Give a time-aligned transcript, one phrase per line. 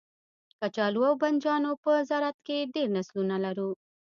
[0.59, 3.69] کچالو او بنجانو په زرعت کې ډیر نسلونه لرو